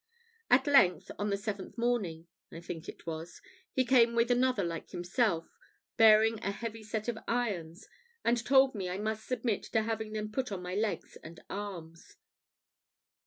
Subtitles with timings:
[0.49, 3.39] At length, on the seventh morning, I think it was,
[3.71, 5.47] he came with another like himself,
[5.95, 7.87] bearing a heavy set of irons,
[8.23, 12.15] and told me I must submit to having them put on my legs and arms.